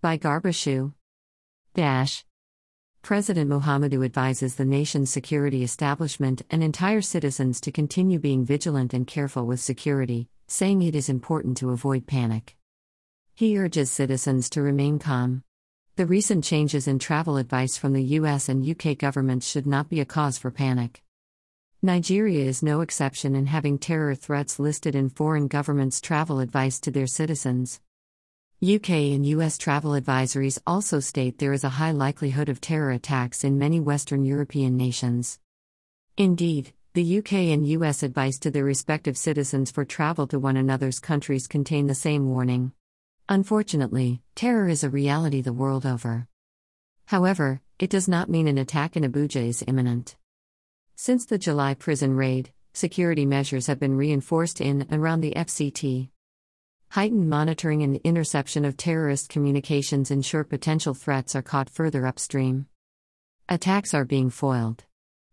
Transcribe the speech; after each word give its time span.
By 0.00 0.16
Garba 0.16 0.52
Shehu. 0.52 0.92
Dash. 1.74 2.24
President 3.02 3.50
Muhammadu 3.50 4.04
advises 4.04 4.54
the 4.54 4.64
nation's 4.64 5.10
security 5.10 5.64
establishment 5.64 6.40
and 6.50 6.62
entire 6.62 7.00
citizens 7.00 7.60
to 7.62 7.72
continue 7.72 8.20
being 8.20 8.44
vigilant 8.44 8.94
and 8.94 9.08
careful 9.08 9.44
with 9.44 9.58
security, 9.58 10.28
saying 10.46 10.82
it 10.82 10.94
is 10.94 11.08
important 11.08 11.56
to 11.56 11.70
avoid 11.70 12.06
panic. 12.06 12.56
He 13.34 13.58
urges 13.58 13.90
citizens 13.90 14.48
to 14.50 14.62
remain 14.62 15.00
calm. 15.00 15.42
The 15.96 16.06
recent 16.06 16.44
changes 16.44 16.86
in 16.86 17.00
travel 17.00 17.36
advice 17.36 17.76
from 17.76 17.92
the 17.92 18.04
US 18.20 18.48
and 18.48 18.64
UK 18.64 18.96
governments 18.96 19.48
should 19.48 19.66
not 19.66 19.88
be 19.88 19.98
a 19.98 20.04
cause 20.04 20.38
for 20.38 20.52
panic. 20.52 21.02
Nigeria 21.82 22.44
is 22.44 22.62
no 22.62 22.82
exception 22.82 23.34
in 23.34 23.46
having 23.46 23.78
terror 23.78 24.14
threats 24.14 24.60
listed 24.60 24.94
in 24.94 25.08
foreign 25.08 25.48
governments' 25.48 26.00
travel 26.00 26.38
advice 26.38 26.78
to 26.78 26.92
their 26.92 27.08
citizens. 27.08 27.80
UK 28.60 28.90
and 29.14 29.24
US 29.24 29.56
travel 29.56 29.92
advisories 29.92 30.58
also 30.66 30.98
state 30.98 31.38
there 31.38 31.52
is 31.52 31.62
a 31.62 31.68
high 31.68 31.92
likelihood 31.92 32.48
of 32.48 32.60
terror 32.60 32.90
attacks 32.90 33.44
in 33.44 33.56
many 33.56 33.78
Western 33.78 34.24
European 34.24 34.76
nations. 34.76 35.38
Indeed, 36.16 36.72
the 36.92 37.18
UK 37.18 37.34
and 37.54 37.68
US 37.68 38.02
advice 38.02 38.36
to 38.40 38.50
their 38.50 38.64
respective 38.64 39.16
citizens 39.16 39.70
for 39.70 39.84
travel 39.84 40.26
to 40.26 40.40
one 40.40 40.56
another's 40.56 40.98
countries 40.98 41.46
contain 41.46 41.86
the 41.86 41.94
same 41.94 42.30
warning. 42.30 42.72
Unfortunately, 43.28 44.22
terror 44.34 44.68
is 44.68 44.82
a 44.82 44.90
reality 44.90 45.40
the 45.40 45.52
world 45.52 45.86
over. 45.86 46.26
However, 47.06 47.60
it 47.78 47.90
does 47.90 48.08
not 48.08 48.28
mean 48.28 48.48
an 48.48 48.58
attack 48.58 48.96
in 48.96 49.04
Abuja 49.04 49.46
is 49.46 49.62
imminent. 49.68 50.16
Since 50.96 51.26
the 51.26 51.38
July 51.38 51.74
prison 51.74 52.16
raid, 52.16 52.50
security 52.72 53.24
measures 53.24 53.68
have 53.68 53.78
been 53.78 53.96
reinforced 53.96 54.60
in 54.60 54.82
and 54.90 55.00
around 55.00 55.20
the 55.20 55.34
FCT. 55.36 56.08
Heightened 56.92 57.28
monitoring 57.28 57.82
and 57.82 57.96
interception 58.02 58.64
of 58.64 58.78
terrorist 58.78 59.28
communications 59.28 60.10
ensure 60.10 60.42
potential 60.42 60.94
threats 60.94 61.36
are 61.36 61.42
caught 61.42 61.68
further 61.68 62.06
upstream. 62.06 62.66
Attacks 63.46 63.92
are 63.92 64.06
being 64.06 64.30
foiled. 64.30 64.84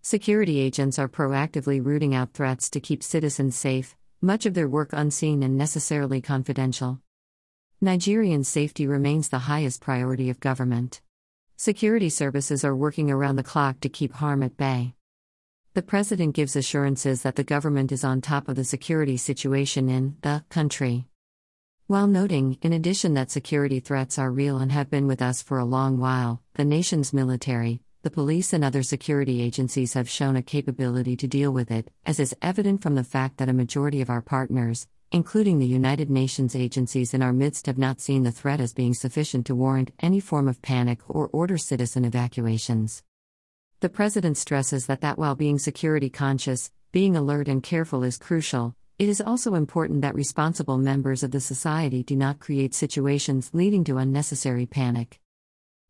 Security 0.00 0.60
agents 0.60 0.96
are 0.96 1.08
proactively 1.08 1.84
rooting 1.84 2.14
out 2.14 2.34
threats 2.34 2.70
to 2.70 2.78
keep 2.78 3.02
citizens 3.02 3.56
safe, 3.56 3.96
much 4.20 4.46
of 4.46 4.54
their 4.54 4.68
work 4.68 4.90
unseen 4.92 5.42
and 5.42 5.58
necessarily 5.58 6.20
confidential. 6.20 7.00
Nigerian 7.80 8.44
safety 8.44 8.86
remains 8.86 9.28
the 9.28 9.40
highest 9.40 9.80
priority 9.80 10.30
of 10.30 10.38
government. 10.38 11.00
Security 11.56 12.10
services 12.10 12.64
are 12.64 12.76
working 12.76 13.10
around 13.10 13.34
the 13.34 13.42
clock 13.42 13.80
to 13.80 13.88
keep 13.88 14.14
harm 14.14 14.44
at 14.44 14.56
bay. 14.56 14.94
The 15.74 15.82
president 15.82 16.36
gives 16.36 16.54
assurances 16.54 17.22
that 17.22 17.34
the 17.34 17.44
government 17.44 17.90
is 17.90 18.04
on 18.04 18.20
top 18.20 18.48
of 18.48 18.54
the 18.54 18.64
security 18.64 19.16
situation 19.16 19.88
in 19.88 20.16
the 20.22 20.44
country. 20.48 21.09
While 21.90 22.06
noting, 22.06 22.56
in 22.62 22.72
addition, 22.72 23.14
that 23.14 23.32
security 23.32 23.80
threats 23.80 24.16
are 24.16 24.30
real 24.30 24.58
and 24.58 24.70
have 24.70 24.90
been 24.90 25.08
with 25.08 25.20
us 25.20 25.42
for 25.42 25.58
a 25.58 25.64
long 25.64 25.98
while, 25.98 26.40
the 26.54 26.64
nation's 26.64 27.12
military, 27.12 27.80
the 28.02 28.12
police, 28.12 28.52
and 28.52 28.62
other 28.62 28.84
security 28.84 29.42
agencies 29.42 29.94
have 29.94 30.08
shown 30.08 30.36
a 30.36 30.40
capability 30.40 31.16
to 31.16 31.26
deal 31.26 31.50
with 31.50 31.68
it, 31.72 31.90
as 32.06 32.20
is 32.20 32.32
evident 32.40 32.80
from 32.80 32.94
the 32.94 33.02
fact 33.02 33.38
that 33.38 33.48
a 33.48 33.52
majority 33.52 34.00
of 34.00 34.08
our 34.08 34.22
partners, 34.22 34.86
including 35.10 35.58
the 35.58 35.66
United 35.66 36.10
Nations 36.10 36.54
agencies 36.54 37.12
in 37.12 37.22
our 37.22 37.32
midst, 37.32 37.66
have 37.66 37.76
not 37.76 38.00
seen 38.00 38.22
the 38.22 38.30
threat 38.30 38.60
as 38.60 38.72
being 38.72 38.94
sufficient 38.94 39.44
to 39.46 39.56
warrant 39.56 39.90
any 39.98 40.20
form 40.20 40.46
of 40.46 40.62
panic 40.62 41.00
or 41.08 41.26
order 41.32 41.58
citizen 41.58 42.04
evacuations. 42.04 43.02
The 43.80 43.88
President 43.88 44.36
stresses 44.36 44.86
that, 44.86 45.00
that 45.00 45.18
while 45.18 45.34
being 45.34 45.58
security 45.58 46.08
conscious, 46.08 46.70
being 46.92 47.16
alert 47.16 47.48
and 47.48 47.64
careful 47.64 48.04
is 48.04 48.16
crucial, 48.16 48.76
it 49.00 49.08
is 49.08 49.22
also 49.22 49.54
important 49.54 50.02
that 50.02 50.14
responsible 50.14 50.76
members 50.76 51.22
of 51.22 51.30
the 51.30 51.40
society 51.40 52.02
do 52.02 52.14
not 52.14 52.38
create 52.38 52.74
situations 52.74 53.48
leading 53.54 53.82
to 53.82 53.96
unnecessary 53.96 54.66
panic. 54.66 55.18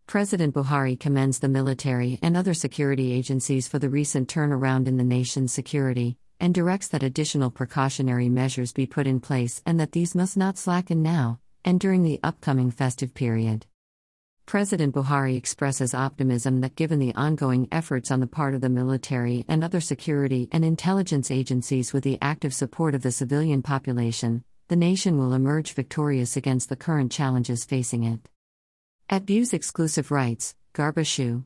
President 0.06 0.54
Buhari 0.54 0.98
commends 0.98 1.40
the 1.40 1.48
military 1.48 2.20
and 2.22 2.36
other 2.36 2.54
security 2.54 3.12
agencies 3.12 3.66
for 3.66 3.80
the 3.80 3.88
recent 3.88 4.28
turnaround 4.28 4.86
in 4.86 4.96
the 4.96 5.02
nation's 5.02 5.52
security, 5.52 6.18
and 6.38 6.54
directs 6.54 6.86
that 6.86 7.02
additional 7.02 7.50
precautionary 7.50 8.28
measures 8.28 8.72
be 8.72 8.86
put 8.86 9.08
in 9.08 9.18
place 9.18 9.60
and 9.66 9.80
that 9.80 9.90
these 9.90 10.14
must 10.14 10.36
not 10.36 10.56
slacken 10.56 11.02
now 11.02 11.40
and 11.64 11.80
during 11.80 12.04
the 12.04 12.20
upcoming 12.22 12.70
festive 12.70 13.12
period. 13.12 13.66
President 14.50 14.92
Buhari 14.92 15.36
expresses 15.36 15.94
optimism 15.94 16.60
that 16.60 16.74
given 16.74 16.98
the 16.98 17.14
ongoing 17.14 17.68
efforts 17.70 18.10
on 18.10 18.18
the 18.18 18.26
part 18.26 18.52
of 18.52 18.60
the 18.60 18.68
military 18.68 19.44
and 19.46 19.62
other 19.62 19.80
security 19.80 20.48
and 20.50 20.64
intelligence 20.64 21.30
agencies 21.30 21.92
with 21.92 22.02
the 22.02 22.18
active 22.20 22.52
support 22.52 22.96
of 22.96 23.02
the 23.02 23.12
civilian 23.12 23.62
population, 23.62 24.42
the 24.66 24.74
nation 24.74 25.16
will 25.16 25.34
emerge 25.34 25.72
victorious 25.72 26.36
against 26.36 26.68
the 26.68 26.74
current 26.74 27.12
challenges 27.12 27.64
facing 27.64 28.02
it. 28.02 28.28
At 29.08 29.22
Views 29.22 29.52
Exclusive 29.54 30.10
Rights, 30.10 30.56
Garba 30.74 31.04
Shehu. 31.04 31.44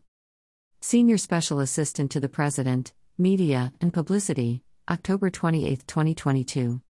Senior 0.81 1.19
Special 1.19 1.61
Assistant 1.61 2.11
to 2.13 2.21
the 2.21 2.31
President, 2.31 2.95
Media 3.19 3.75
and 3.83 3.93
Publicity, 3.93 4.63
October 4.89 5.29
28, 5.29 5.87
2022. 5.87 6.81